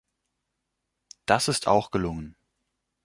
Das 1.27 1.47
ist 1.47 1.67
auch 1.67 1.91
gelungen. 1.91 2.35